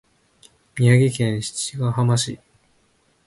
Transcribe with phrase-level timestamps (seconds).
[0.79, 2.39] 宮城県七ヶ浜町